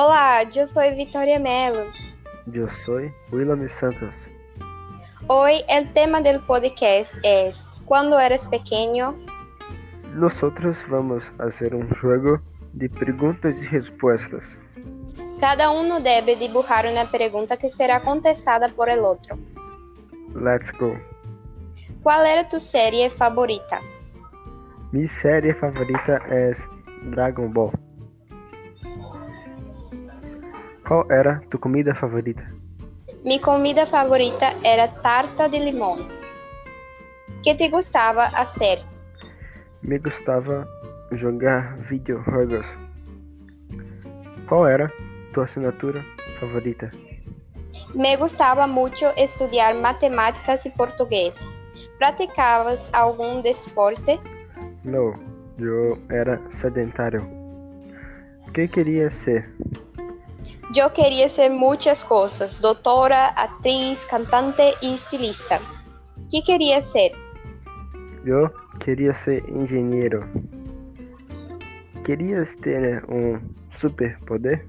[0.00, 1.90] Olá, eu sou Vitória Melo.
[2.54, 3.00] Eu sou
[3.32, 4.14] William Santos.
[5.28, 9.16] Hoy el tema del podcast es Cuando eres pequeño,
[10.14, 12.40] Nosotros vamos a hacer un juego
[12.74, 14.44] de preguntas y respuestas.
[15.40, 19.36] cada uno debe dibujar una pregunta que será contestada por el otro.
[20.32, 20.94] Let's go.
[22.04, 23.80] ¿Cuál era tu serie favorita?
[24.92, 26.56] Mi serie favorita es
[27.10, 27.72] Dragon Ball.
[30.88, 32.50] ¿Cuál era tu comida favorita?
[33.22, 35.98] Mi comida favorita era tarta de limón.
[37.44, 38.78] ¿Qué te gustaba hacer?
[39.82, 40.66] Me gustava
[41.10, 42.64] jogar videojuegos.
[44.48, 44.90] Qual era
[45.34, 46.02] tua assinatura
[46.40, 46.90] favorita?
[47.92, 51.62] Me gustaba mucho estudiar matemáticas y portugués.
[51.98, 54.18] ¿Practicabas algún deporte?
[54.84, 55.12] Não,
[55.58, 57.20] eu era sedentário.
[58.46, 59.44] O que queria ser?
[60.72, 65.60] Yo quería ser muchas cosas, doctora, actriz, cantante y estilista.
[66.30, 67.12] ¿Qué quería ser?
[68.26, 70.24] Eu queria ser engenheiro.
[72.04, 73.40] Querias ter um
[73.80, 74.66] superpoder?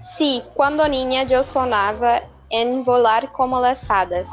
[0.00, 4.30] Sí, cuando niña yo sonaba en volar como las hadas.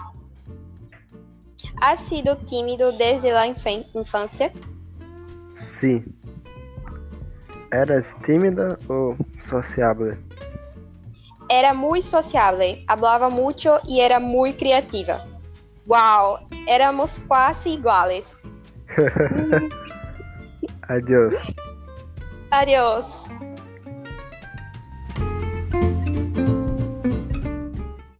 [1.82, 4.54] ¿Has sido tímido desde la infen- infancia?
[5.72, 6.06] Sim.
[7.72, 9.18] Eras tímida ou
[9.50, 10.18] sociável?
[11.50, 15.26] Era muy sociable, hablaba mucho y era muy creativa.
[15.86, 16.40] ¡Wow!
[16.68, 18.42] Éramos casi iguales.
[20.88, 21.36] Adeus.
[22.50, 23.26] Adiós.